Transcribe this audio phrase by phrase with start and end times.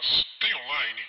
[0.00, 1.00] Mas tem online?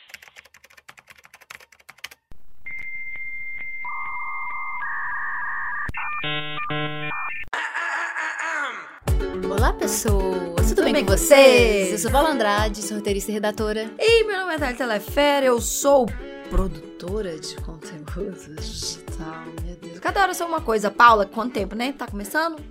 [9.50, 10.74] Olá, pessoas!
[10.74, 11.94] Tudo, bem, com vocês?
[11.94, 13.90] Eu sou Paula Andrade, sou roteirista e redatora.
[13.98, 16.06] E meu nome é Thalita Telefera, eu sou
[16.52, 20.00] produtora de conteúdo digital, meu Deus.
[20.00, 20.92] Cada hora eu sou uma coisa.
[20.92, 21.94] Paula, quanto tempo, né?
[21.94, 22.62] Tá começando?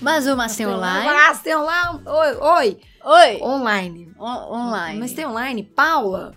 [0.00, 1.06] Mas o Mas tem online.
[1.06, 2.00] Mas tem online.
[2.06, 2.80] Oi, oi.
[3.04, 3.42] Oi!
[3.42, 4.12] Online.
[4.16, 5.00] O- online.
[5.00, 5.64] Mas tem online.
[5.64, 6.34] Paula,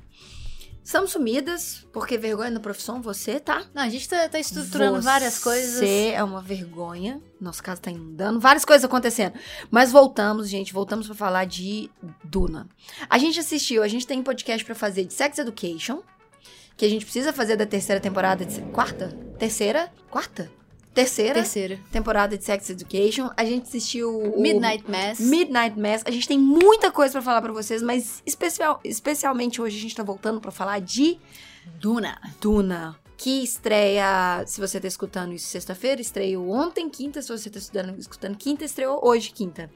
[0.84, 3.66] estamos sumidas, porque vergonha na profissão você, tá?
[3.72, 5.76] Não, a gente tá, tá estruturando várias coisas.
[5.76, 7.22] Você é uma vergonha.
[7.40, 9.34] Nosso caso tá inundando, várias coisas acontecendo.
[9.70, 11.88] Mas voltamos, gente, voltamos pra falar de
[12.24, 12.68] Duna.
[13.08, 16.02] A gente assistiu, a gente tem um podcast pra fazer de Sex Education,
[16.80, 20.50] que a gente precisa fazer da terceira temporada de quarta, terceira, quarta,
[20.94, 21.78] terceira Terceira.
[21.92, 23.30] temporada de Sex Education.
[23.36, 25.20] A gente assistiu o Midnight Mass.
[25.20, 26.04] Midnight Mass.
[26.06, 29.94] A gente tem muita coisa pra falar pra vocês, mas especial, especialmente hoje a gente
[29.94, 31.20] tá voltando pra falar de
[31.82, 32.18] Duna.
[32.40, 37.60] Duna, que estreia, se você tá escutando isso sexta-feira, estreou ontem, quinta, se você tá
[37.60, 39.70] estudando, escutando quinta, estreou hoje, quinta.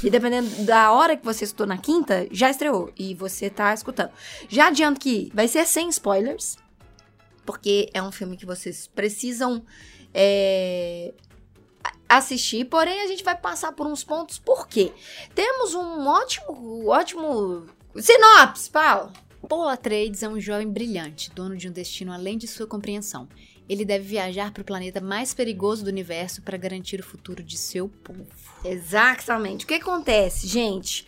[0.00, 4.12] E dependendo da hora que você escutou na quinta, já estreou e você tá escutando.
[4.48, 6.56] Já adianto que vai ser sem spoilers,
[7.44, 9.64] porque é um filme que vocês precisam
[10.14, 11.12] é,
[12.08, 14.92] assistir, porém a gente vai passar por uns pontos, por quê?
[15.34, 17.66] Temos um ótimo, ótimo...
[17.96, 19.23] Sinopse, Paulo!
[19.46, 23.28] Paul Atreides é um jovem brilhante, dono de um destino além de sua compreensão.
[23.68, 27.56] Ele deve viajar para o planeta mais perigoso do universo para garantir o futuro de
[27.56, 28.26] seu povo.
[28.64, 29.64] Exatamente.
[29.64, 31.06] O que acontece, gente?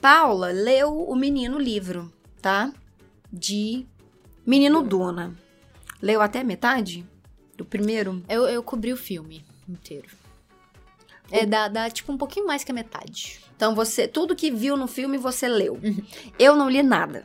[0.00, 2.72] Paula leu o Menino livro, tá?
[3.32, 3.84] De
[4.46, 5.36] Menino Duna.
[6.00, 7.04] Leu até metade
[7.56, 8.22] do primeiro?
[8.28, 10.08] Eu, eu cobri o filme inteiro.
[11.30, 13.40] É, dá, dá tipo um pouquinho mais que a metade.
[13.54, 15.78] Então você, tudo que viu no filme você leu.
[16.38, 17.24] Eu não li nada.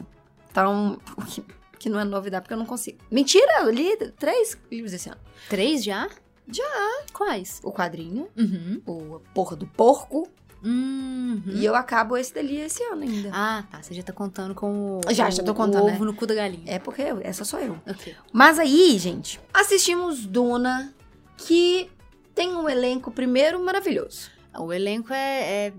[0.54, 1.44] Então, que,
[1.80, 3.00] que não é novidade porque eu não consigo.
[3.12, 5.20] Mentira, eu li três livros esse ano.
[5.50, 6.08] Três já?
[6.48, 7.04] Já.
[7.12, 7.60] Quais?
[7.64, 8.82] O quadrinho, Uhum.
[8.86, 10.30] o Porra do Porco,
[10.64, 11.42] Uhum.
[11.48, 13.30] e eu acabo esse dali esse ano ainda.
[13.34, 13.82] Ah, tá.
[13.82, 15.94] Você já tá contando com o, Já, já tô contando, o né?
[15.96, 16.64] ovo no cu da galinha.
[16.66, 17.78] É porque eu- essa sou eu.
[17.86, 18.16] Ok.
[18.32, 20.94] Mas aí, gente, assistimos Duna,
[21.36, 21.90] que
[22.34, 24.30] tem um elenco, primeiro, maravilhoso.
[24.58, 25.74] O elenco é, é,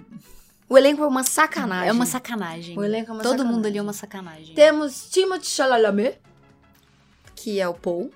[0.68, 1.88] O elenco é uma sacanagem.
[1.88, 2.78] é uma sacanagem.
[2.78, 3.54] O elenco é uma Todo sacanagem.
[3.56, 4.54] mundo ali é uma sacanagem.
[4.54, 6.18] Temos Timothée Chalamet,
[7.34, 8.10] que é o Paul,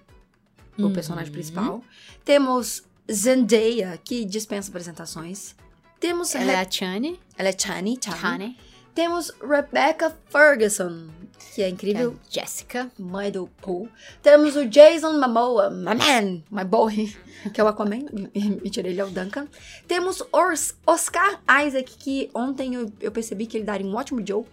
[0.78, 0.92] o Uhum.
[0.92, 1.82] personagem principal.
[2.24, 5.54] Temos Zendaya, que dispensa apresentações.
[6.00, 6.34] Temos...
[6.34, 7.20] Ela é Re- a Chani.
[7.36, 8.18] Ela é Chani, Chani.
[8.20, 8.58] Chani.
[8.94, 12.16] Temos Rebecca Ferguson, que é Que é incrível.
[12.28, 12.90] Jessica.
[12.98, 13.88] mãe do Paul.
[14.22, 17.14] Temos o Jason Momoa, my man, my boy,
[17.54, 18.06] que é o Aquaman.
[18.34, 19.46] Mentira, ele é o Duncan.
[19.86, 24.44] Temos Ors- Oscar Isaac, que ontem eu, eu percebi que ele daria um ótimo Joe,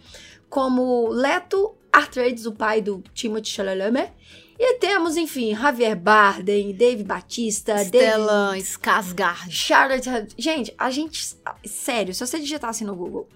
[0.49, 4.11] como Leto Atreides, o pai do Timothée Chalamet.
[4.57, 9.49] E temos, enfim, Javier Bardem, Dave Batista, Stellan Skarsgård.
[9.51, 10.09] Charlotte.
[10.37, 11.35] Gente, a gente.
[11.65, 13.27] Sério, se você digitar assim no Google,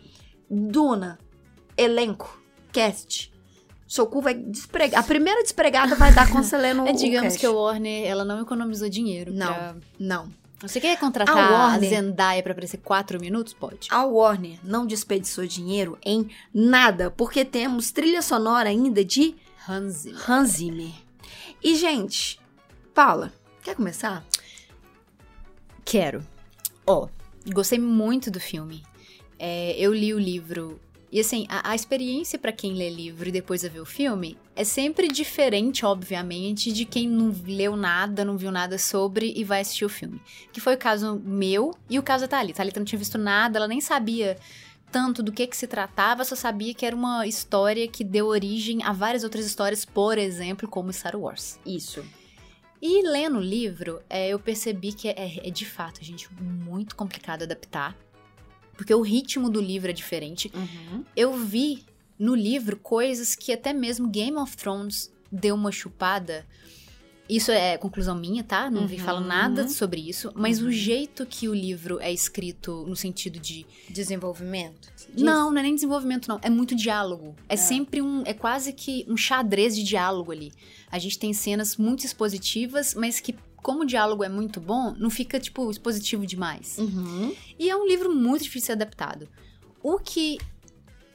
[0.49, 1.19] Duna,
[1.77, 3.31] elenco, cast,
[3.87, 4.99] seu cu vai despregar.
[4.99, 8.89] A primeira despregada vai dar com lendo É, digamos que a Warner, ela não economizou
[8.89, 9.31] dinheiro.
[9.33, 9.47] Não.
[9.53, 10.39] pra- Não.
[10.61, 13.53] Você quer contratar A a, Warner- Zendaya pra aparecer quatro minutos?
[13.53, 13.87] Pode.
[13.91, 19.35] A Warner não desperdiçou dinheiro em nada, porque temos trilha sonora ainda de
[19.67, 20.29] Hans Zimmer.
[20.31, 20.91] Hans Zimmer.
[21.63, 22.39] E, gente,
[22.93, 23.31] Paula,
[23.63, 24.25] quer começar?
[25.85, 26.25] Quero.
[26.85, 27.07] Ó,
[27.53, 28.83] gostei muito do filme.
[29.39, 30.79] É, eu li o livro.
[31.11, 34.63] E assim, a, a experiência pra quem lê livro e depois ver o filme é
[34.63, 39.85] sempre diferente, obviamente, de quem não leu nada, não viu nada sobre e vai assistir
[39.85, 40.21] o filme.
[40.53, 42.57] Que foi o caso meu e o caso da Thalita.
[42.57, 44.37] A Thalita não tinha visto nada, ela nem sabia
[44.91, 48.83] tanto do que que se tratava, só sabia que era uma história que deu origem
[48.83, 51.59] a várias outras histórias, por exemplo, como Star Wars.
[51.65, 52.03] Isso.
[52.81, 57.43] E lendo o livro, é, eu percebi que é, é de fato, gente, muito complicado
[57.43, 57.95] adaptar.
[58.79, 60.49] Porque o ritmo do livro é diferente.
[60.55, 61.03] Uhum.
[61.13, 61.83] Eu vi
[62.17, 66.45] no livro coisas que até mesmo Game of Thrones deu uma chupada.
[67.27, 68.69] Isso é conclusão minha, tá?
[68.71, 69.03] Não vi Uhum.
[69.03, 70.31] falando nada sobre isso.
[70.33, 70.69] Mas Uhum.
[70.69, 73.65] o jeito que o livro é escrito, no sentido de.
[73.89, 74.89] Desenvolvimento?
[75.17, 76.39] Não, não é nem desenvolvimento, não.
[76.41, 77.35] É muito diálogo.
[77.49, 77.57] É Ah.
[77.57, 78.23] sempre um.
[78.25, 80.53] É quase que um xadrez de diálogo ali.
[80.89, 85.09] A gente tem cenas muito expositivas, mas que, como o diálogo é muito bom, não
[85.09, 86.77] fica, tipo, expositivo demais.
[86.77, 87.33] Uhum.
[87.57, 89.27] E é um livro muito difícil de ser adaptado.
[89.81, 90.37] O que.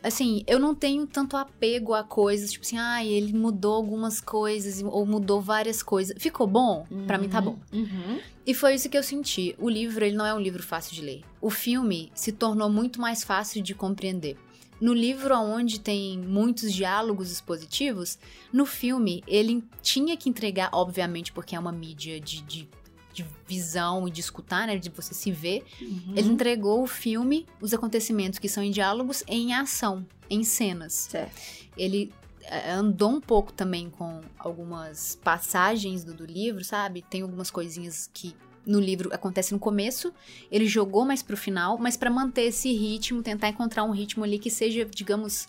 [0.03, 4.83] Assim, eu não tenho tanto apego a coisas, tipo assim, ah, ele mudou algumas coisas,
[4.83, 6.15] ou mudou várias coisas.
[6.19, 6.87] Ficou bom?
[7.07, 7.59] Pra mim tá bom.
[7.73, 8.21] Uhum.
[8.47, 9.57] E foi isso que eu senti.
[9.59, 11.23] O livro, ele não é um livro fácil de ler.
[11.41, 14.37] O filme se tornou muito mais fácil de compreender.
[14.85, 18.19] No livro, onde tem muitos diálogos expositivos,
[18.53, 22.69] no filme ele tinha que entregar, obviamente, porque é uma mídia de, de,
[23.11, 24.77] de visão e de escutar, né?
[24.77, 25.65] De você se ver.
[25.81, 26.13] Uhum.
[26.15, 30.93] Ele entregou o filme, os acontecimentos que são em diálogos, em ação, em cenas.
[30.93, 31.41] Certo.
[31.79, 37.01] Ele é, andou um pouco também com algumas passagens do, do livro, sabe?
[37.01, 40.13] Tem algumas coisinhas que no livro acontece no começo,
[40.51, 44.39] ele jogou mais pro final, mas pra manter esse ritmo, tentar encontrar um ritmo ali
[44.39, 45.49] que seja, digamos,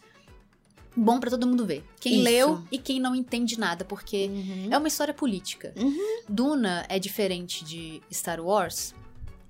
[0.95, 1.83] bom pra todo mundo ver.
[2.00, 2.23] Quem Isso.
[2.23, 4.67] leu e quem não entende nada, porque Uhum.
[4.71, 5.73] é uma história política.
[5.77, 6.21] Uhum.
[6.27, 8.94] Duna é diferente de Star Wars.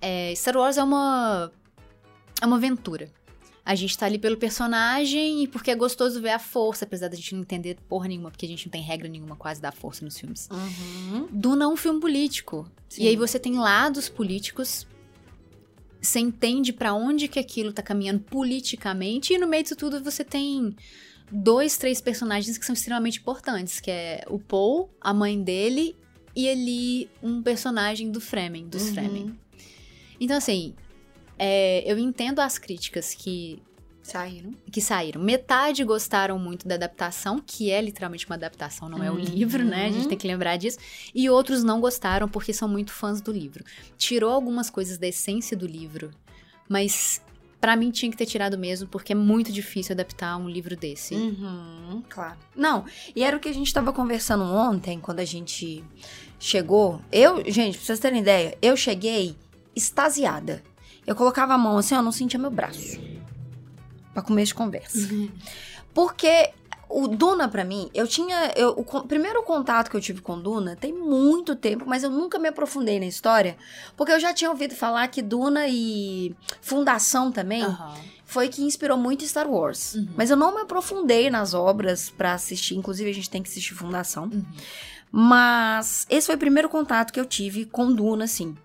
[0.01, 1.51] É, Star Wars é uma
[2.41, 3.09] é uma aventura.
[3.65, 7.15] A gente tá ali pelo personagem e porque é gostoso ver a força, apesar da
[7.15, 10.05] gente não entender porra nenhuma, porque a gente não tem regra nenhuma quase da força
[10.05, 10.47] nos filmes.
[10.51, 11.27] Uhum.
[11.59, 12.69] É um filme político.
[12.87, 13.03] Sim.
[13.03, 14.85] E aí você tem lados políticos.
[15.99, 19.33] Você entende pra onde que aquilo tá caminhando politicamente.
[19.33, 20.75] E no meio disso tudo você tem
[21.31, 23.79] dois, três personagens que são extremamente importantes.
[23.79, 25.95] Que é o Paul, a mãe dele,
[26.35, 28.93] e ali um personagem do Fremen, dos Uhum.
[28.93, 29.39] Fremen.
[30.19, 30.75] Então assim,
[31.37, 33.61] é, eu entendo as críticas que
[34.01, 34.51] Saíram.
[34.71, 35.19] que saíram.
[35.21, 39.19] Metade gostaram muito da adaptação, que é literalmente uma adaptação, não é o Uhum.
[39.19, 39.87] livro, né?
[39.87, 40.77] A gente tem que lembrar disso.
[41.13, 43.63] E outros não gostaram porque são muito fãs do livro.
[43.97, 46.11] Tirou algumas coisas da essência do livro,
[46.69, 47.19] mas
[47.59, 51.15] pra mim tinha que ter tirado mesmo, porque é muito difícil adaptar um livro desse.
[51.15, 52.37] Uhum, claro.
[52.55, 52.85] Não,
[53.15, 55.83] e era o que a gente tava conversando ontem, quando a gente
[56.39, 57.01] chegou.
[57.11, 59.35] Eu, gente, pra vocês terem ideia, eu cheguei
[59.75, 60.61] extasiada.
[61.05, 62.99] Eu colocava a mão assim, eu não sentia meu braço.
[64.13, 64.97] Pra começo de conversa.
[65.93, 66.51] Porque
[66.89, 68.53] o Duna, pra mim, eu tinha.
[68.55, 72.37] Eu, o primeiro contato que eu tive com Duna tem muito tempo, mas eu nunca
[72.39, 73.57] me aprofundei na história.
[73.97, 77.95] Porque eu já tinha ouvido falar que Duna e Fundação também Aham.
[78.25, 79.95] foi que inspirou muito Star Wars.
[79.95, 80.07] Uhum.
[80.15, 82.75] Mas eu não me aprofundei nas obras pra assistir.
[82.75, 84.25] Inclusive, a gente tem que assistir Fundação.
[84.25, 84.45] Uhum.
[85.11, 88.55] Mas esse foi o primeiro contato que eu tive com Duna, assim.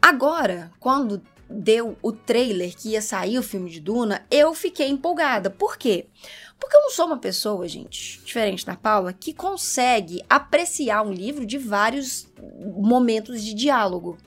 [0.00, 5.50] Agora, quando deu o trailer que ia sair o filme de Duna, eu fiquei empolgada.
[5.50, 6.06] Por quê?
[6.58, 11.44] Porque eu não sou uma pessoa, gente, diferente da Paula, que consegue apreciar um livro
[11.44, 12.28] de vários
[12.76, 14.18] momentos de diálogo.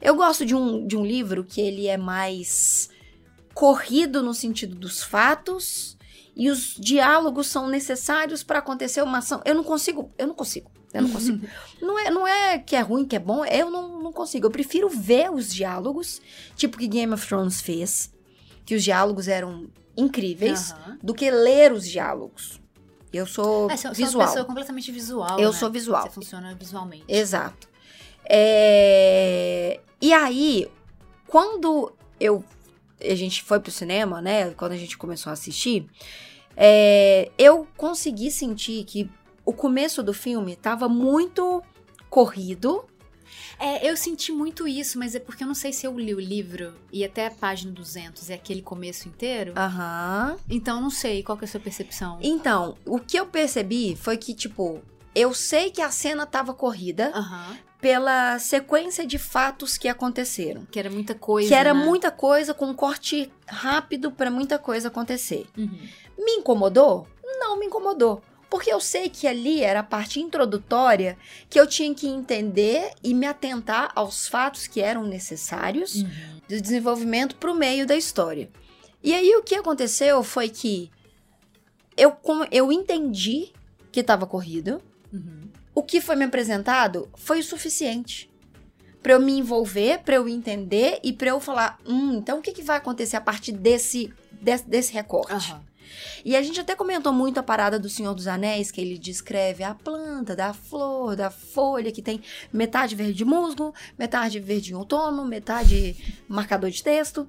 [0.00, 2.88] Eu gosto de um, de um livro que ele é mais
[3.52, 5.96] corrido no sentido dos fatos
[6.36, 9.40] e os diálogos são necessários para acontecer uma ação.
[9.44, 10.70] Eu não consigo, eu não consigo.
[10.94, 11.46] Eu não consigo.
[11.82, 14.46] não, é, não é que é ruim, que é bom, eu não, não consigo.
[14.46, 16.22] Eu prefiro ver os diálogos,
[16.56, 18.10] tipo que Game of Thrones fez,
[18.64, 20.98] que os diálogos eram incríveis, Aham.
[21.02, 22.60] do que ler os diálogos.
[23.12, 24.26] Eu sou É, uma visual.
[24.26, 25.38] pessoa completamente visual.
[25.38, 25.56] Eu né?
[25.58, 26.02] sou visual.
[26.02, 27.04] Você funciona visualmente.
[27.08, 27.68] Exato.
[28.24, 30.68] É, E aí,
[31.26, 32.44] quando eu
[33.00, 34.50] a gente foi pro cinema, né?
[34.52, 35.86] Quando a gente começou a assistir,
[36.56, 39.10] é, eu consegui sentir que
[39.44, 41.62] o começo do filme tava muito
[42.08, 42.84] corrido.
[43.58, 46.20] É, eu senti muito isso, mas é porque eu não sei se eu li o
[46.20, 49.52] livro e até a página 200 é aquele começo inteiro.
[49.56, 50.36] Aham.
[50.48, 52.18] Então não sei qual que é a sua percepção.
[52.20, 54.82] Então, o que eu percebi foi que, tipo,
[55.14, 57.56] eu sei que a cena tava corrida Aham.
[57.80, 60.66] pela sequência de fatos que aconteceram.
[60.66, 61.48] Que era muita coisa.
[61.48, 61.84] que era né?
[61.84, 65.46] muita coisa com um corte rápido pra muita coisa acontecer.
[65.56, 65.88] Uhum.
[66.18, 67.06] Me incomodou?
[67.38, 68.22] Não me incomodou.
[68.54, 71.18] Porque eu sei que ali era a parte introdutória
[71.50, 76.40] que eu tinha que entender e me atentar aos fatos que eram necessários Uhum.
[76.48, 78.48] do desenvolvimento pro meio da história.
[79.02, 80.88] E aí o que aconteceu foi que
[81.96, 82.16] eu,
[82.52, 83.50] eu entendi
[83.90, 84.80] que estava corrido.
[85.12, 85.48] Uhum.
[85.74, 88.30] O que foi me apresentado foi o suficiente
[89.02, 92.52] Pra eu me envolver, pra eu entender e pra eu falar, hum, então o que,
[92.52, 95.32] que vai acontecer a partir desse desse, desse recorte?
[95.32, 95.60] Aham.
[96.24, 99.62] E a gente até comentou muito a parada do Senhor dos Anéis, que ele descreve
[99.62, 102.20] a planta, da flor, da folha, que tem
[102.52, 107.28] metade verde musgo, metade verde em outono, metade marcador de texto.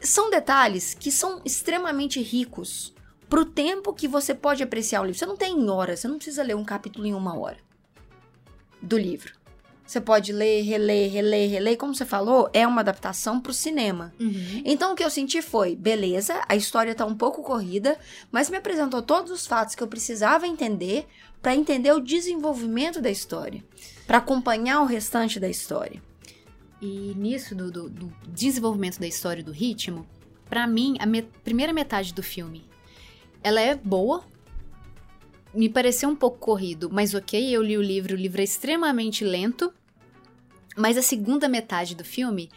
[0.00, 2.94] São detalhes que são extremamente ricos
[3.28, 5.18] pro tempo que você pode apreciar o livro.
[5.18, 7.58] Você não tem em horas, você não precisa ler um capítulo em uma hora
[8.80, 9.35] do livro.
[9.86, 11.76] Você pode ler, reler, reler, reler.
[11.76, 14.12] Como você falou, é uma adaptação pro cinema.
[14.18, 14.62] Uhum.
[14.64, 17.96] Então o que eu senti foi, beleza, a história tá um pouco corrida,
[18.32, 21.06] mas me apresentou todos os fatos que eu precisava entender
[21.40, 23.62] pra entender o desenvolvimento da história,
[24.06, 26.02] Pra acompanhar o restante da história.
[26.82, 30.06] E nisso do, do- do desenvolvimento da história do ritmo,
[30.48, 32.64] pra mim, a me- primeira metade do filme,
[33.42, 34.24] ela é boa.
[35.56, 39.24] Me pareceu um pouco corrido, mas ok, eu li o livro, o livro é extremamente
[39.24, 39.72] lento.
[40.76, 42.50] Mas a segunda metade do filme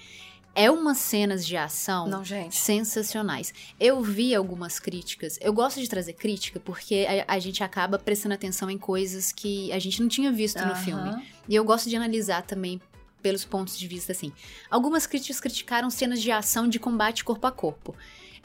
[0.54, 3.54] é umas cenas de ação Não, sensacionais.
[3.80, 5.40] Eu vi algumas críticas.
[5.40, 9.72] Eu gosto de trazer crítica porque a, a gente acaba prestando atenção em coisas que
[9.72, 10.76] a gente não tinha visto no Aham.
[10.76, 11.28] filme.
[11.48, 12.82] E eu gosto de analisar também
[13.22, 14.34] pelos pontos de vista assim.
[14.70, 17.96] Algumas críticas criticaram cenas de ação de combate corpo a corpo.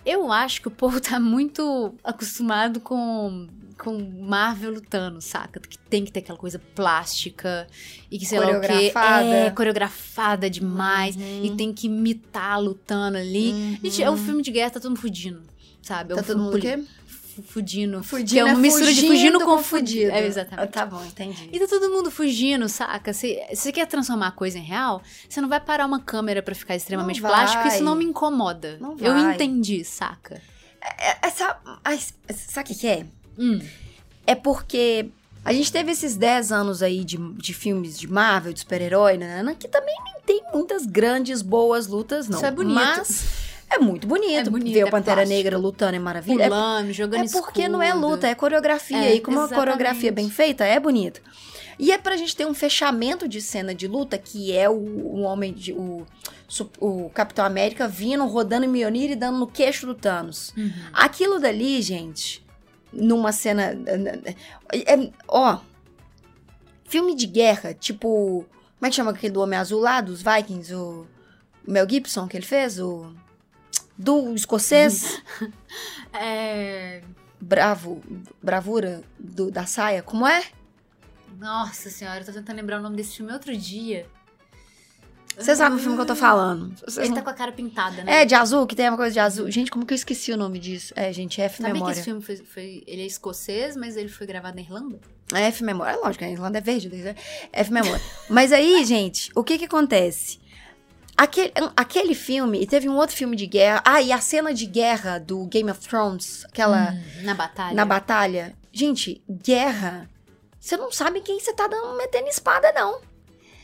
[0.04, 5.60] Eu acho que o povo tá muito acostumado com com Marvel lutando, saca?
[5.60, 7.66] Que tem que ter aquela coisa plástica
[8.10, 8.68] e que sei lá o quê.
[8.68, 9.26] Coreografada.
[9.26, 11.16] É, coreografada demais.
[11.16, 11.44] Uhum.
[11.44, 13.78] E tem que imitar lutando ali.
[13.82, 15.42] Gente, é um filme de guerra, tá todo mundo fudindo,
[15.82, 16.12] sabe?
[16.12, 16.82] É um Tá todo mundo o quê?
[17.34, 18.02] Fu- Fudindo.
[18.02, 20.00] Fudindo que é uma mistura de fugindo com fudido.
[20.02, 20.10] fudido.
[20.12, 20.70] É, exatamente.
[20.70, 21.48] Tá bom, entendi.
[21.52, 23.12] E tá todo mundo fugindo, saca?
[23.12, 26.42] Se se você quer transformar a coisa em real, você não vai parar uma câmera
[26.42, 27.74] pra ficar extremamente Não plástico, vai.
[27.74, 28.76] isso não me incomoda.
[28.80, 29.34] Não Eu vai.
[29.34, 30.40] entendi, saca?
[30.98, 33.06] É- Essa, ai, sabe o que que é?
[33.38, 33.60] Hum,
[34.26, 35.06] É porque
[35.44, 39.42] a gente teve esses 10 anos aí de, de filmes de Marvel, de super-herói, né,
[39.58, 42.38] que também nem tem muitas grandes, boas lutas, não.
[42.38, 42.74] Isso é bonito.
[42.74, 43.24] Mas
[43.74, 44.48] é muito bonito.
[44.48, 45.36] É bonito, Ver o é Pantera plástico.
[45.36, 46.42] Negra lutando é maravilha.
[46.44, 48.06] É, pulando, jogando é porque não é escudo.
[48.08, 48.96] luta, é coreografia.
[48.96, 51.20] É, e como a coreografia é bem feita, é bonito.
[51.78, 55.20] E é pra gente ter um fechamento de cena de luta, que é o, o
[55.22, 55.72] homem de.
[55.72, 56.06] O,
[56.78, 60.52] o Capitão América vindo, rodando em Mjolnir e dando no queixo do Thanos.
[60.56, 60.70] Uhum.
[60.92, 62.44] Aquilo dali, gente,
[62.92, 63.76] numa cena.
[64.72, 65.58] é- ó.
[66.84, 68.46] Filme de guerra, tipo.
[68.78, 70.72] Como é que chama aquele do Homem Azul lá, dos Vikings?
[70.74, 71.06] O
[71.66, 72.78] Mel Gibson que ele fez?
[72.78, 73.12] O.
[73.98, 75.22] Do escocês?
[76.12, 77.02] É...
[77.40, 78.00] Bravo.
[78.42, 80.02] Bravura do- da saia.
[80.02, 80.44] Como é?
[81.38, 84.06] Nossa senhora, eu tô tentando lembrar o nome desse filme outro dia.
[85.36, 86.72] Você sabe o filme que eu tô falando.
[86.76, 88.22] Vocês Ele não- tá com a cara pintada, né?
[88.22, 89.50] É, de azul, que tem uma coisa de azul.
[89.50, 90.94] Gente, como que eu esqueci o nome disso?
[90.96, 94.28] É, gente, F Sabia que esse filme foi, foi- Ele é escocês, mas ele foi
[94.28, 95.00] gravado na Irlanda?
[95.34, 95.94] É F memória.
[95.94, 96.88] É lógico, a Irlanda é verde.
[96.88, 97.16] né?
[97.52, 98.00] F memória.
[98.30, 100.38] Mas aí, gente, o que que acontece?
[101.16, 103.82] Aquele, aquele filme, e teve um outro filme de guerra.
[103.84, 107.74] Ah, e a cena de guerra do Game of Thrones, aquela Hum, na batalha.
[107.74, 108.54] na batalha.
[108.72, 110.10] Gente, guerra.
[110.58, 113.00] Você não sabe quem você tá dando, metendo espada, não.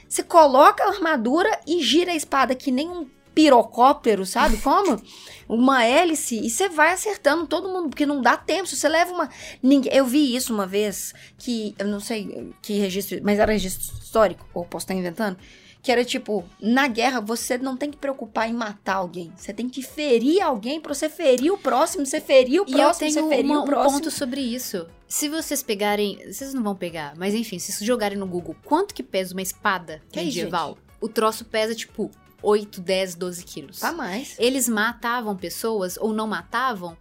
[0.08, 5.00] Você coloca a armadura e gira a espada que nem um pirocóptero, sabe como?
[5.48, 8.68] Uma hélice e você vai acertando todo mundo, porque não dá tempo.
[8.68, 9.28] Se você leva uma.
[9.60, 9.92] Ninguém...
[9.92, 14.46] Eu vi isso uma vez, que eu não sei que registro, mas era registro histórico,
[14.54, 15.36] ou posso estar inventando.
[15.82, 19.32] Que era tipo, na guerra você não tem que preocupar em matar alguém.
[19.36, 22.78] Você tem que ferir alguém pra você ferir o próximo, você ferir o E eu
[22.78, 23.98] próximo, tenho você ferir uma- o um próximo.
[24.00, 24.86] ponto sobre isso.
[25.08, 26.18] Se vocês pegarem.
[26.30, 29.42] Vocês não vão pegar, mas enfim, se vocês jogarem no Google quanto que pesa uma
[29.42, 32.10] espada Que medieval, o troço pesa tipo
[32.42, 33.80] 8, 10, 12 quilos.
[33.80, 34.34] Tá mais.
[34.38, 36.96] Eles matavam pessoas ou não matavam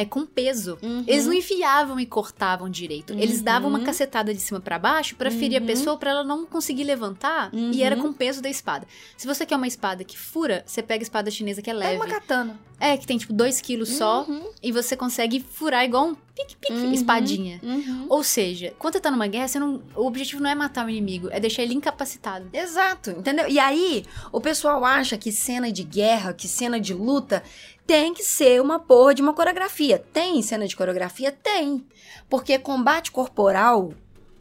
[0.00, 0.78] é com peso.
[0.82, 1.04] Uhum.
[1.06, 3.12] Eles não enfiavam e cortavam direito.
[3.14, 3.84] Eles davam uma Uhum.
[3.84, 5.66] cacetada de cima pra baixo pra ferir a Uhum.
[5.66, 7.70] pessoa pra ela não conseguir levantar Uhum.
[7.72, 8.86] e era com o peso da espada.
[9.16, 11.76] Se você quer uma espada que fura, você pega a espada chinesa que é É
[11.76, 11.96] leve.
[11.96, 12.58] uma katana.
[12.80, 14.50] É, que tem tipo 2 quilos só Uhum.
[14.62, 16.92] e você consegue furar igual um pique-pique Uhum.
[16.92, 17.58] espadinha.
[17.60, 18.06] Uhum.
[18.08, 20.88] Ou seja, quando você tá numa guerra, você não, o objetivo não é matar o
[20.88, 22.48] inimigo, é deixar ele incapacitado.
[22.52, 23.48] Exato, entendeu?
[23.48, 27.42] E aí, o pessoal acha que cena de guerra, que cena de luta
[27.88, 29.98] tem que ser uma porra de uma coreografia.
[30.12, 31.32] Tem cena de coreografia?
[31.32, 31.86] Tem.
[32.28, 33.94] Porque combate corporal,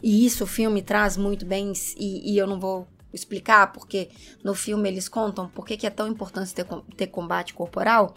[0.03, 4.09] e isso o filme traz muito bem, e, e eu não vou explicar, porque
[4.43, 6.65] no filme eles contam por que que é tão importante ter,
[6.97, 8.13] ter combate corporal.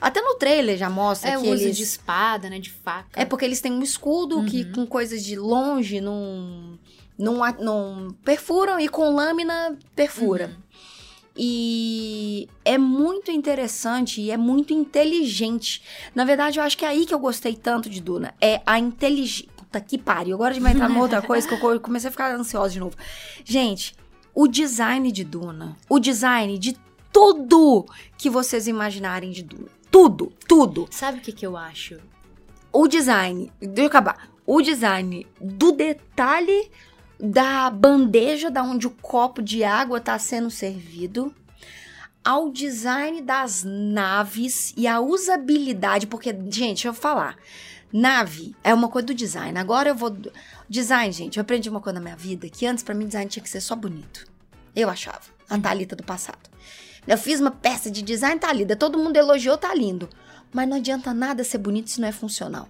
[0.00, 1.76] Até no trailer já mostra É o que uso eles...
[1.76, 3.20] de espada, né, de faca.
[3.20, 4.72] É porque eles têm um escudo que Uhum.
[4.72, 6.78] com coisas de longe não,
[7.18, 10.46] não, não perfuram e com lâmina perfura.
[10.46, 10.69] Uhum.
[11.42, 15.82] E é muito interessante e é muito inteligente.
[16.14, 18.34] Na verdade, eu acho que é aí que eu gostei tanto de Duna.
[18.38, 19.48] É a inteligência.
[19.56, 20.34] Puta que pariu.
[20.34, 22.80] Agora a gente vai entrar numa outra coisa que eu comecei a ficar ansiosa de
[22.80, 22.94] novo.
[23.42, 23.94] Gente,
[24.34, 25.78] o design de Duna.
[25.88, 26.76] O design de
[27.10, 27.86] tudo
[28.18, 29.68] que vocês imaginarem de Duna.
[29.90, 31.98] Tudo, tudo Sabe o que que eu acho?
[32.72, 34.28] o design, deixa eu acabar.
[34.46, 36.70] O design do detalhe
[37.22, 41.34] da bandeja da onde o copo de água está sendo servido,
[42.24, 47.36] ao design das naves e a usabilidade, porque gente, deixa eu falar.
[47.92, 49.58] Nave é uma coisa do design.
[49.58, 50.16] Agora eu vou
[50.68, 51.38] design, gente.
[51.38, 53.60] Eu aprendi uma coisa na minha vida que antes pra mim design tinha que ser
[53.60, 54.26] só bonito.
[54.76, 55.22] Eu achava.
[55.48, 56.48] A Thalita do passado.
[57.06, 58.76] Eu fiz uma peça de design, tá linda.
[58.76, 60.08] Todo mundo elogiou, tá lindo.
[60.52, 62.68] Mas não adianta nada ser bonito se não é funcional.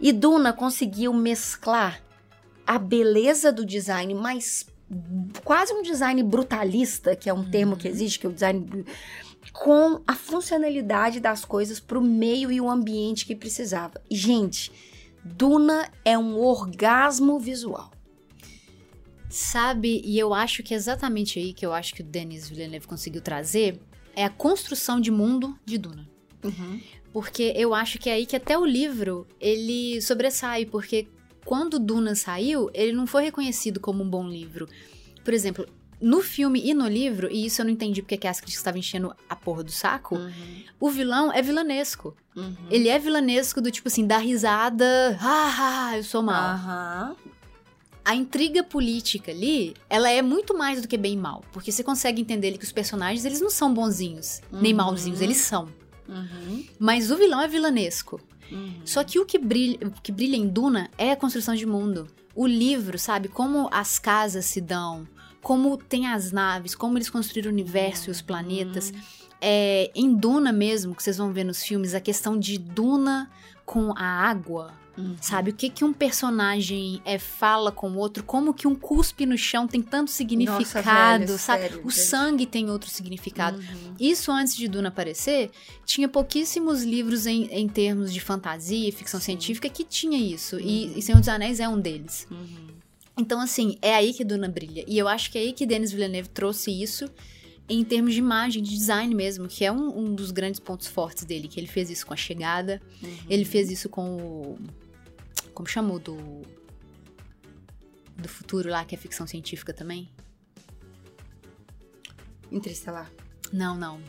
[0.00, 2.00] E Duna conseguiu mesclar
[2.70, 4.64] a beleza do design, mas
[5.42, 8.84] quase um design brutalista, que é um termo que existe, que é o design
[9.52, 14.00] com a funcionalidade das coisas pro meio e o ambiente que precisava.
[14.08, 14.70] Gente,
[15.24, 17.90] Duna é um orgasmo visual.
[19.28, 22.86] Sabe, e eu acho que é exatamente aí que eu acho que o Denis Villeneuve
[22.86, 23.80] conseguiu trazer
[24.14, 26.08] é a construção de mundo de Duna.
[26.44, 26.80] Uhum.
[27.12, 31.08] Porque eu acho que é aí que até o livro ele sobressai, porque
[31.50, 34.68] quando Duna saiu, ele não foi reconhecido como um bom livro.
[35.24, 35.66] Por exemplo,
[36.00, 38.78] no filme e no livro, e isso eu não entendi porque que as críticas estavam
[38.78, 40.62] enchendo a porra do saco, Uhum.
[40.78, 42.16] o vilão é vilanesco.
[42.36, 42.54] Uhum.
[42.70, 46.54] Ele é vilanesco do tipo assim, dar risada, ah, ah, eu sou mal.
[46.54, 47.16] Aham.
[48.04, 51.82] A intriga política ali, ela é muito mais do que bem e mal, porque você
[51.82, 54.76] consegue entender que os personagens, eles não são bonzinhos, nem Uhum.
[54.78, 55.68] malzinhos, eles são.
[56.08, 56.64] Uhum.
[56.78, 58.20] Mas o vilão é vilanesco.
[58.50, 58.80] Uhum.
[58.84, 62.06] Só que o que brilha, o que brilha em Duna é a construção de mundo.
[62.34, 63.28] O livro, sabe?
[63.28, 65.06] Como as casas se dão,
[65.42, 68.92] como tem as naves, como eles construíram o universo e os planetas.
[69.40, 73.30] É, em Duna mesmo, que vocês vão ver nos filmes, a questão de Duna
[73.64, 75.16] com a água, Uhum.
[75.20, 75.50] sabe?
[75.50, 79.38] O que que um personagem é, fala com o outro, como que um cuspe no
[79.38, 81.62] chão tem tanto significado, velho, sabe?
[81.62, 83.58] sério, o sangue tem outro significado.
[83.58, 83.94] Uhum.
[83.98, 85.50] Isso antes de Duna aparecer,
[85.84, 89.26] tinha pouquíssimos livros em, em termos de fantasia e ficção Sim.
[89.26, 90.56] científica que tinha isso.
[90.56, 90.62] Uhum.
[90.62, 92.26] E, e Senhor dos Anéis é um deles.
[92.30, 92.68] Uhum.
[93.16, 94.84] Então, assim, é aí que Duna brilha.
[94.86, 97.08] E eu acho que é aí que Denis Villeneuve trouxe isso
[97.70, 101.24] em termos de imagem, de design mesmo, que é um, um dos grandes pontos fortes
[101.24, 101.46] dele.
[101.48, 103.16] Que ele fez isso com a chegada, Uhum.
[103.28, 104.58] ele fez isso com o.
[105.54, 105.98] Como chamou?
[105.98, 106.16] Do.
[108.16, 110.10] Do futuro lá, que é ficção científica também?
[112.50, 113.10] Interestelar.
[113.52, 114.00] Não, não.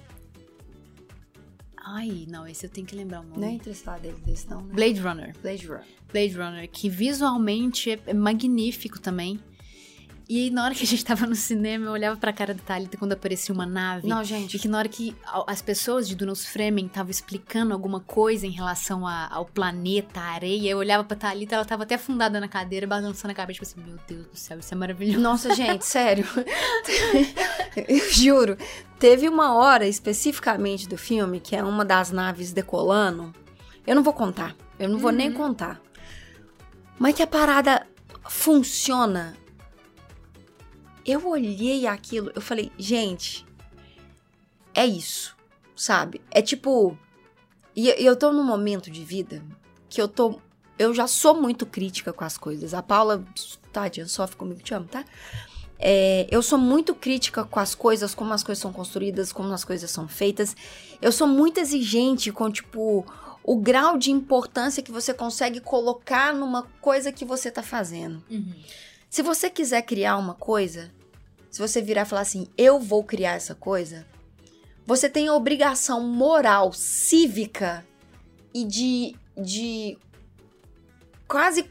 [1.84, 3.40] Ai, não, esse eu tenho que lembrar o nome.
[3.42, 4.74] Não é Interestelar dele, desse não, né?
[4.74, 5.36] Blade Runner.
[5.42, 5.86] Blade Runner.
[6.12, 9.40] Blade Runner, que visualmente é é magnífico também.
[10.34, 12.64] E aí, na hora que a gente tava no cinema, eu olhava pra cara da
[12.64, 14.08] Thalita quando aparecia uma nave.
[14.08, 14.58] Não, E gente.
[14.60, 18.50] que na hora que a- as pessoas de Dunos Fremen estavam explicando alguma coisa em
[18.52, 22.48] relação a- ao planeta, à areia, eu olhava pra Thalita, ela tava até afundada na
[22.48, 25.20] cadeira, balançando a cabeça, tipo assim, meu Deus do céu, isso é maravilhoso.
[25.20, 26.26] Nossa, gente, sério.
[27.76, 28.58] Eu juro.
[29.00, 33.34] Teve uma hora especificamente do filme que é uma das naves decolando.
[33.86, 34.56] Eu não vou contar.
[34.80, 35.36] Eu não vou nem Uhum.
[35.36, 35.82] contar.
[36.98, 37.86] Mas que a parada
[38.30, 39.36] funciona.
[41.06, 43.46] Eu olhei aquilo, eu falei, gente,
[44.74, 45.36] é isso,
[45.76, 46.22] sabe?
[46.30, 46.98] É tipo.
[47.76, 49.44] E eu tô num momento de vida
[49.90, 50.40] que eu tô.
[50.78, 52.74] Eu já sou muito crítica com as coisas.
[52.74, 53.24] A Paula,
[53.72, 55.06] tadinha, sofre comigo, te amo, tá?
[55.84, 59.66] É, eu sou muito crítica com as coisas, como as coisas são construídas, como as
[59.66, 60.56] coisas são feitas.
[61.02, 63.06] Eu sou muito exigente com, tipo,
[63.44, 68.24] o grau de importância que você consegue colocar numa coisa que você tá fazendo.
[69.12, 70.90] Se você quiser criar uma coisa,
[71.50, 74.08] se você virar e falar assim, eu vou criar essa coisa,
[74.86, 77.86] você tem a obrigação moral, cívica
[78.54, 79.98] e de, de
[81.28, 81.70] quase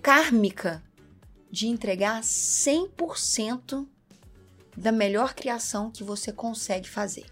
[0.00, 0.80] kármica
[1.50, 3.84] de entregar 100%
[4.76, 7.26] da melhor criação que você consegue fazer.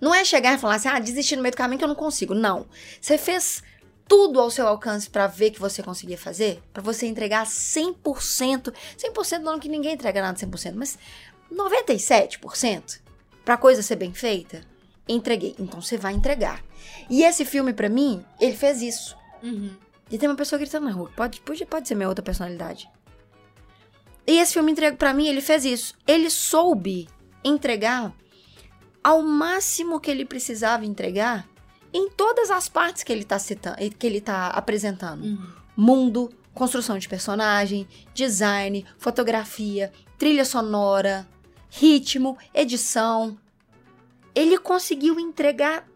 [0.00, 1.94] Não é chegar e falar assim, ah, desistir no meio do caminho que eu não
[1.94, 2.34] consigo.
[2.34, 2.66] Não.
[3.00, 3.62] Você fez
[4.06, 9.38] tudo ao seu alcance pra ver que você conseguia fazer, Pra você entregar 100%, 100%
[9.40, 10.98] não que ninguém entrega nada 100%, mas
[11.52, 13.00] 97%
[13.44, 14.62] pra coisa ser bem feita.
[15.06, 15.54] Entreguei.
[15.58, 16.62] Então você vai entregar.
[17.10, 19.16] E esse filme pra mim, ele fez isso.
[19.42, 19.70] Uhum.
[20.10, 21.10] E tem uma pessoa gritando na rua.
[21.14, 22.88] Pode, pode, pode ser minha outra personalidade.
[24.26, 25.94] E esse filme entrega para mim, ele fez isso.
[26.06, 27.08] Ele soube
[27.44, 28.14] entregar
[29.02, 31.46] ao máximo que ele precisava entregar
[31.94, 35.22] em todas as partes que ele tá citando, que ele tá apresentando.
[35.22, 35.46] Uhum.
[35.76, 41.26] Mundo, construção de personagem, design, fotografia, trilha sonora,
[41.70, 43.38] ritmo, edição.
[44.34, 45.88] Ele conseguiu entregar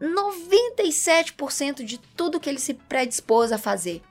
[0.00, 4.02] 97% de tudo que ele se predispôs a fazer.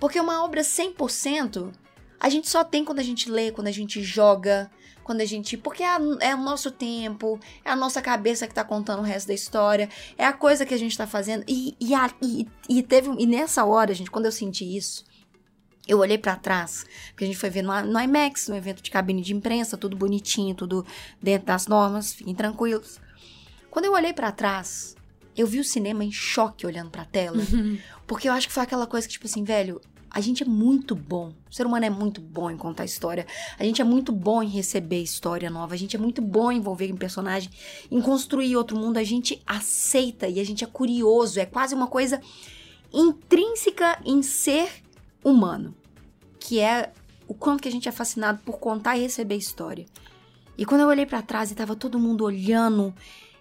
[0.00, 1.72] Porque uma obra 100%,
[2.18, 4.68] a gente só tem quando a gente lê, quando a gente joga,
[5.08, 5.56] quando a gente.
[5.56, 9.28] Porque é, é o nosso tempo, é a nossa cabeça que tá contando o resto
[9.28, 11.44] da história, é a coisa que a gente tá fazendo.
[11.48, 13.10] E, e, a- e, e teve.
[13.18, 15.02] E nessa hora, gente, quando eu senti isso,
[15.86, 18.90] eu olhei pra trás, porque a gente foi ver no, no IMAX, no evento de
[18.90, 20.84] cabine de imprensa, tudo bonitinho, tudo
[21.22, 23.00] dentro das normas, fiquem tranquilos.
[23.70, 24.94] Quando eu olhei pra trás,
[25.34, 27.38] eu vi o cinema em choque olhando pra tela.
[28.06, 30.94] Porque eu acho que foi aquela coisa que, tipo assim, velho, a gente é muito
[30.94, 31.32] bom.
[31.50, 33.26] O ser humano é muito bom em contar história.
[33.58, 35.74] A gente é muito bom em receber história nova.
[35.74, 37.50] A gente é muito bom em envolver em personagem,
[37.90, 38.96] em construir outro mundo.
[38.96, 41.38] A gente aceita e a gente é curioso.
[41.38, 42.20] É quase uma coisa
[42.92, 44.70] intrínseca em ser
[45.22, 45.74] humano.
[46.40, 46.92] Que é
[47.26, 49.86] o quanto que a gente é fascinado por contar e receber história.
[50.56, 52.94] E quando eu olhei pra trás e tava todo mundo olhando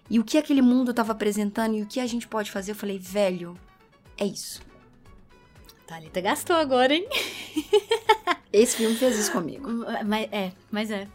[0.10, 2.76] e o que aquele mundo tava apresentando e o que a gente pode fazer, eu
[2.76, 3.58] falei, velho,
[4.18, 4.62] é isso.
[5.88, 7.08] Thalita gastou agora, hein?
[8.52, 9.68] Esse filme fez isso comigo.
[10.06, 11.08] Mas, é, mas é.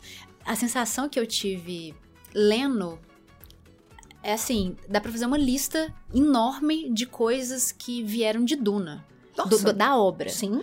[0.45, 1.95] a sensação que eu tive
[2.35, 2.99] lendo
[4.23, 9.05] é assim, dá pra fazer uma lista enorme de coisas que vieram de Duna.
[9.37, 10.29] do- do- da obra.
[10.29, 10.63] Sim.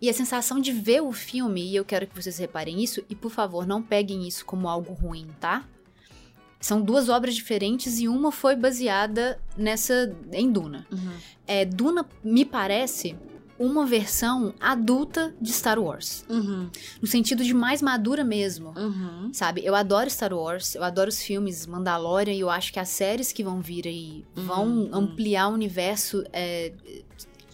[0.00, 3.14] E a sensação de ver o filme, e eu quero que vocês reparem isso, e
[3.14, 5.64] por favor, não peguem isso como algo ruim, tá?
[6.64, 10.16] São duas obras diferentes e uma foi baseada nessa.
[10.32, 10.86] em Duna.
[10.90, 11.12] Uhum.
[11.46, 13.14] É, Duna me parece
[13.58, 16.24] uma versão adulta de Star Wars.
[16.26, 16.70] Uhum.
[17.02, 18.72] No sentido de mais madura mesmo.
[18.78, 19.28] Uhum.
[19.30, 22.88] Sabe, eu adoro Star Wars, eu adoro os filmes Mandalorian e eu acho que as
[22.88, 24.88] séries que vão vir aí vão Uhum.
[24.90, 26.72] ampliar o universo, é,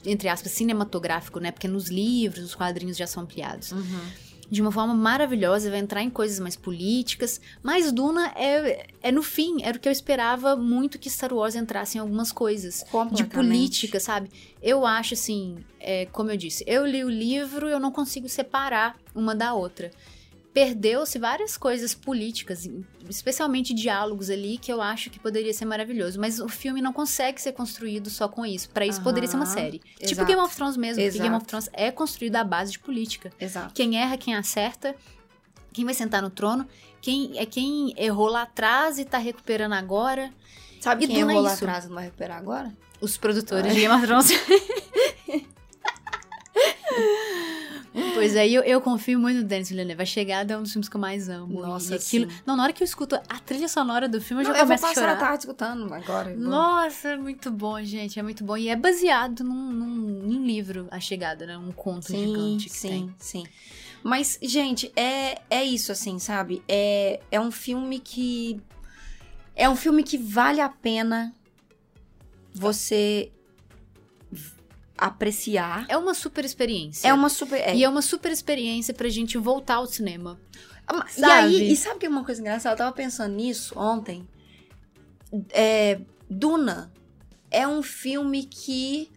[0.07, 1.51] entre aspas, cinematográfico, né?
[1.51, 3.73] Porque nos livros, os quadrinhos já são ampliados.
[3.73, 4.01] Uhum.
[4.50, 9.22] De uma forma maravilhosa, vai entrar em coisas mais políticas, mas Duna é, é no
[9.22, 12.84] fim, era o que eu esperava muito que Star Wars entrasse em algumas coisas.
[13.14, 14.30] De política, sabe?
[14.60, 18.96] Eu acho assim, é, como eu disse, eu li o livro, eu não consigo separar
[19.14, 19.90] uma da outra.
[20.52, 22.68] Perdeu-se várias coisas políticas,
[23.08, 26.18] especialmente diálogos ali, que eu acho que poderia ser maravilhoso.
[26.18, 28.68] Mas o filme não consegue ser construído só com isso.
[28.70, 29.78] Pra isso poderia ser uma série.
[29.78, 30.26] Tipo exato.
[30.26, 31.22] Game of Thrones mesmo, porque Exato.
[31.22, 33.32] Game of Thrones é construído à base de política.
[33.38, 33.72] Exato.
[33.74, 34.96] Quem erra, quem acerta,
[35.72, 36.66] quem vai sentar no trono,
[37.00, 40.32] quem é quem errou lá atrás e tá recuperando agora.
[40.80, 42.76] Sabe E quem é errou lá atrás e não vai recuperar agora?
[43.00, 44.30] Os produtores de Game of Thrones.
[48.14, 50.03] Pois é, eu, eu confio muito no Denis Villeneuve.
[50.03, 51.61] A Chegada é um dos filmes que eu mais amo.
[51.61, 52.37] Nossa, e aquilo, sim.
[52.46, 54.66] não, na hora que eu escuto a trilha sonora do filme, eu já Não, eu
[54.66, 55.18] vou começo a passar a chorar.
[55.18, 56.31] tarde escutando agora.
[56.31, 58.18] eu vou- Nossa, é muito bom, gente.
[58.18, 58.57] É muito bom.
[58.57, 61.59] E é baseado num, num, num livro, A Chegada, né?
[61.59, 63.14] Um conto Sim, gigante que sim, tem.
[63.18, 63.44] sim.
[64.03, 66.62] Mas, gente, é, é isso, assim, sabe?
[66.68, 68.61] É, é um filme que.
[69.57, 71.35] É um filme que vale a pena
[72.55, 73.31] você
[75.00, 75.86] apreciar.
[75.88, 77.08] É uma super experiência.
[77.08, 77.56] É uma super.
[77.56, 77.74] é.
[77.74, 80.38] E é uma super experiência pra gente voltar ao cinema.
[80.86, 81.32] Ah, E Sabe?
[81.32, 82.74] aí, e sabe que é uma coisa engraçada?
[82.74, 84.26] Eu tava pensando nisso ontem.
[85.50, 86.92] É, Duna
[87.50, 89.10] é um filme que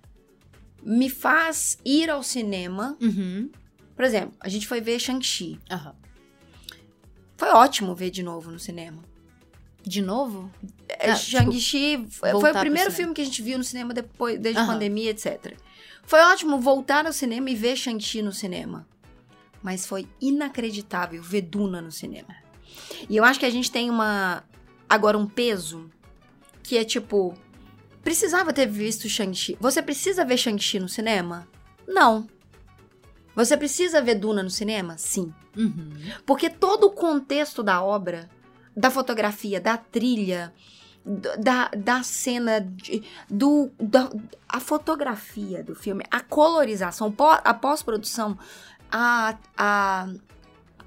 [0.84, 2.98] me faz ir ao cinema.
[3.02, 3.50] Uhum.
[3.96, 5.60] Por exemplo, a gente foi ver Shang-Chi.
[5.72, 5.96] Aham.
[7.38, 9.04] Foi ótimo ver de novo no cinema.
[9.86, 10.50] De novo?
[10.88, 13.94] É, Ah, Shang-Chi foi, voltar foi o primeiro filme que a gente viu no cinema
[13.94, 14.74] depois, desde a Aham.
[14.74, 15.58] pandemia, etc.
[16.04, 18.88] Foi ótimo voltar ao cinema e ver Shang-Chi no cinema.
[19.62, 22.36] Mas foi inacreditável ver Duna no cinema.
[23.10, 24.44] E eu acho que a gente tem uma.
[24.90, 25.90] Agora, um peso
[26.62, 27.34] que é tipo.
[28.04, 29.58] Precisava ter visto Shang-Chi.
[29.60, 31.48] Você precisa ver Shang-Chi no cinema?
[31.88, 32.28] Não.
[33.34, 34.98] Você precisa ver Duna no cinema?
[34.98, 35.34] Sim.
[35.56, 35.92] Uhum.
[36.26, 38.30] Porque todo o contexto da obra,
[38.76, 40.54] da fotografia, da trilha,
[41.06, 44.10] da, da cena, de- do, da,
[44.48, 47.14] a fotografia do filme, a colorização,
[47.44, 48.38] a pós-produção,
[48.92, 50.08] a, a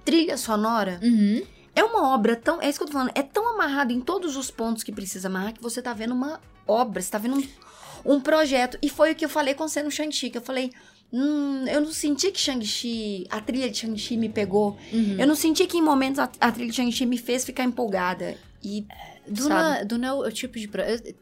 [0.04, 1.42] trilha sonora, Uhum.
[1.74, 2.62] é uma obra tão.
[2.62, 5.28] É isso que eu tô falando, é tão amarrado em todos os pontos que precisa
[5.28, 8.78] amarrar que você tá vendo uma obra, você tá vendo um, um projeto.
[8.80, 10.72] E foi o que eu falei com no Shang-Chi, que eu falei.
[11.12, 14.76] Hum, eu não senti que Shang-Chi, a trilha de Shang-Chi me pegou.
[14.92, 15.16] Uhum.
[15.18, 18.36] Eu não senti que em momentos a, a trilha de Shang-Chi me fez ficar empolgada.
[18.62, 18.84] E
[19.28, 20.68] Duna, Duna é o, tipo de.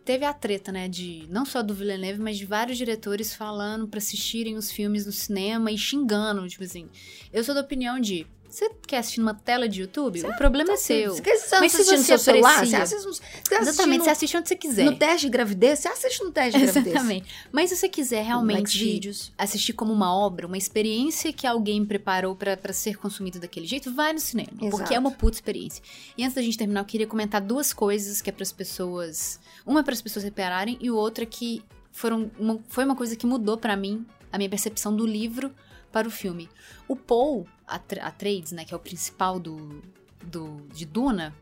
[0.04, 0.88] Teve a treta, né?
[0.88, 5.12] De não só do Villeneuve, mas de vários diretores falando pra assistirem os filmes no
[5.12, 6.46] cinema e xingando.
[6.48, 6.88] Tipo assim.
[7.32, 8.26] Eu sou da opinião de.
[8.54, 10.22] Você quer assistir numa tela de YouTube?
[10.24, 11.12] o problema é seu.
[11.14, 12.64] Você você Mas se no você celular?
[12.64, 14.84] Você assiste, no- você Exatamente, assistir você assiste onde você no, quiser.
[14.84, 15.78] no teste de gravidez?
[15.80, 16.86] Você assiste no teste de gravidez.
[16.94, 17.34] Exatamente.
[17.50, 19.32] Mas se você quiser realmente vídeos.
[19.36, 23.92] assistir como uma obra, uma experiência que alguém preparou pra pra ser consumido daquele jeito,
[23.92, 24.50] vai no cinema.
[24.60, 24.70] Exato.
[24.76, 25.82] Porque é uma puta experiência.
[26.16, 29.40] E antes da gente terminar, eu queria comentar duas coisas que é para as pessoas.
[29.66, 33.26] Uma é para as pessoas repararem e outra que foram uma- foi uma coisa que
[33.26, 35.52] mudou pra mim a minha percepção do livro
[35.90, 36.48] para o filme.
[36.88, 39.82] O Paul Atreides, né, que é o principal do,
[40.22, 41.34] do de Duna,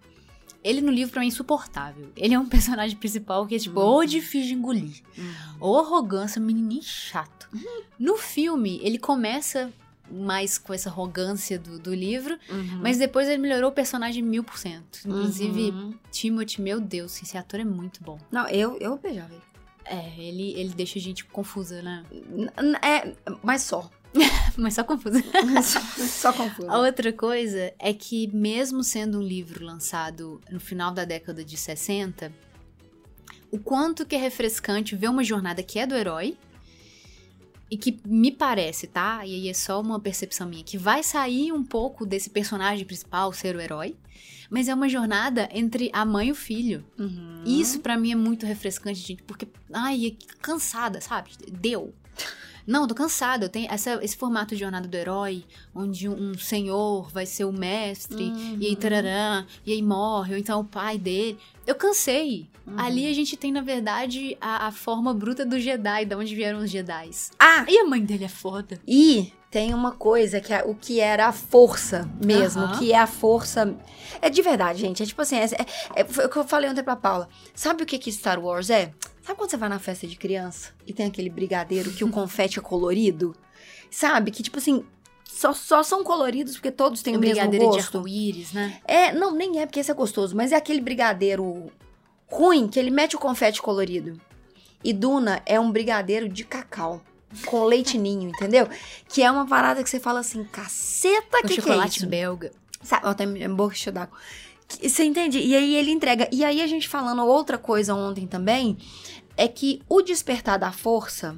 [0.64, 2.10] ele no livro pra mim é insuportável.
[2.16, 5.02] Ele é um personagem principal que é tipo, ou difícil de engolir.
[5.60, 7.48] Ou arrogância, menininho chato.
[7.98, 9.72] No filme, ele começa
[10.10, 12.80] mais com essa arrogância do, do livro, Uhum.
[12.82, 15.00] mas depois ele melhorou o personagem mil por cento.
[15.06, 15.94] Inclusive, Uhum.
[16.10, 18.18] Timothy, meu Deus, esse ator é muito bom.
[18.30, 19.42] Não, eu, eu beijava ele.
[19.84, 22.04] É, ele, ele deixa a gente confusa, né?
[22.82, 23.90] É, mas só.
[24.56, 25.22] Mas só confusa.
[25.62, 26.70] só, só confuso.
[26.70, 31.56] A outra coisa é que, mesmo sendo um livro lançado no final da década de
[31.56, 32.32] 60,
[33.50, 36.36] o quanto que é refrescante ver uma jornada que é do herói
[37.70, 39.26] e que me parece, tá?
[39.26, 43.32] E aí é só uma percepção minha, que vai sair um pouco desse personagem principal
[43.32, 43.96] ser o herói,
[44.50, 46.84] mas é uma jornada entre a mãe e o filho.
[46.98, 47.42] Uhum.
[47.46, 51.30] E isso pra mim é muito refrescante, gente, porque, ai, é cansada, sabe?
[51.50, 51.94] Deu.
[52.66, 53.44] Não, eu tô cansada.
[53.46, 55.44] Eu tenho essa, esse formato de jornada do herói,
[55.74, 58.56] onde um, senhor vai ser o mestre, Uhum.
[58.60, 61.38] e aí tararã, e aí morre, ou então o pai dele.
[61.66, 62.46] Eu cansei.
[62.66, 62.78] Uhum.
[62.78, 66.60] Ali a gente tem, na verdade, a, a forma bruta do Jedi, da onde vieram
[66.60, 67.32] os Jedis.
[67.38, 68.80] Ah, E a mãe dele é foda.
[68.86, 72.78] E tem uma coisa que é o que era a força mesmo, Aham.
[72.78, 73.76] que é a força.
[74.22, 75.02] É de verdade, gente.
[75.02, 77.28] É tipo assim, é, é- é- foi o que eu falei ontem pra Paula.
[77.54, 78.92] Sabe o que, que Star Wars é?
[79.22, 82.58] Sabe quando você vai na festa de criança e tem aquele brigadeiro que o confete
[82.58, 83.36] é colorido?
[83.90, 84.30] Sabe?
[84.30, 84.86] Que tipo assim,
[85.22, 87.98] só, só são coloridos porque todos têm o o mesmo brigadeiro de gosto.
[87.98, 88.80] arco-íris, né?
[88.86, 91.70] É, não, nem é porque esse é gostoso, mas é aquele brigadeiro
[92.26, 94.18] ruim que ele mete o confete colorido.
[94.82, 97.02] E Duna é um brigadeiro de cacau.
[97.46, 98.68] Com leite ninho, entendeu?
[99.08, 102.06] Que é uma parada que você fala assim, caceta, Com que que é isso?
[102.06, 102.52] belga.
[102.82, 104.16] Sabe, ó, tem boca d'água.
[104.82, 105.38] Você entende?
[105.38, 106.28] E aí ele entrega.
[106.32, 108.76] E aí a gente falando outra coisa ontem também,
[109.36, 111.36] é que O Despertar da Força,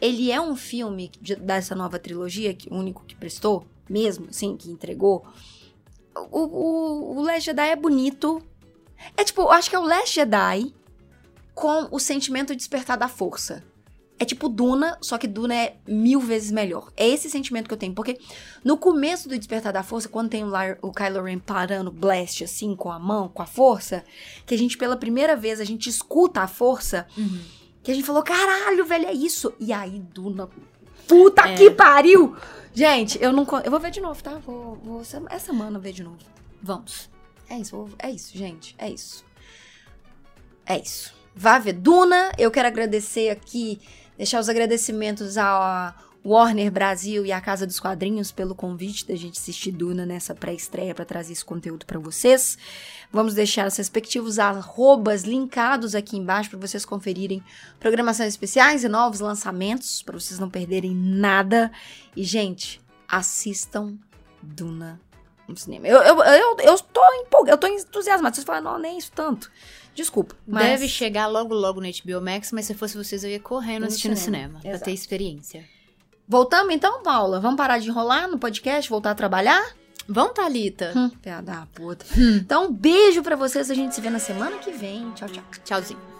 [0.00, 4.56] ele é um filme de- dessa nova trilogia, que, o único que prestou, mesmo, assim,
[4.56, 5.24] que entregou.
[6.30, 8.42] O, o, o Last Jedi é bonito.
[9.16, 10.74] É tipo, acho que é o Last Jedi
[11.54, 13.64] com o sentimento de despertar da força.
[14.20, 16.90] É tipo Duna, só que Duna é mil vezes melhor.
[16.96, 17.94] É esse sentimento que eu tenho.
[17.94, 18.18] Porque
[18.64, 22.42] no começo do Despertar da Força, quando tem o, Lar- o Kylo Ren parando Blast
[22.42, 24.04] assim, com a mão, com a força,
[24.44, 27.06] que a gente, pela primeira vez, a gente escuta a força,
[27.82, 29.54] que a gente falou, caralho, velho, é isso.
[29.60, 30.48] E aí, Duna,
[31.06, 31.54] puta É.
[31.54, 32.36] que pariu!
[32.74, 33.46] Gente, eu não...
[33.64, 34.38] Eu vou ver de novo, tá?
[34.44, 36.18] Vou, vou essa essa semana ver de novo.
[36.60, 37.08] Vamos.
[37.48, 38.74] É isso, vou- é isso, gente.
[38.78, 39.24] É isso.
[40.66, 41.14] É isso.
[41.34, 42.32] Vá ver Duna.
[42.36, 43.80] Eu quero agradecer aqui,
[44.18, 49.38] deixar os agradecimentos à Warner Brasil e à Casa dos Quadrinhos pelo convite da gente
[49.38, 52.58] assistir Duna nessa pré-estreia para trazer esse conteúdo para vocês.
[53.10, 57.42] Vamos deixar os respectivos arrobas linkados aqui embaixo para vocês conferirem
[57.78, 61.70] programações especiais e novos lançamentos, para vocês não perderem nada.
[62.14, 63.96] E, gente, assistam
[64.42, 65.00] Duna
[65.48, 65.86] no cinema.
[65.86, 68.34] Eu, eu, eu, eu tô empolgada, eu tô entusiasmada.
[68.34, 69.50] Vocês falam, não, nem isso tanto.
[69.94, 70.36] Desculpa.
[70.46, 70.64] Mas...
[70.64, 73.88] Deve chegar logo logo no HBO Max, mas se fosse vocês eu ia correndo No
[73.88, 75.64] assistir no cinema, cinema, pra ter experiência.
[76.28, 77.40] Voltamos então, Paula?
[77.40, 79.74] Vamos parar de enrolar no podcast, voltar a trabalhar?
[80.06, 80.92] Vamos, Thalita?
[80.96, 82.04] Hum, piada puta.
[82.16, 83.70] Então, um beijo pra vocês.
[83.70, 85.10] A gente se vê na semana que vem.
[85.12, 85.44] Tchau, tchau.
[85.64, 86.17] Tchauzinho.